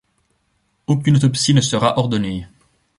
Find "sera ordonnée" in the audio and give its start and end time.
1.61-2.47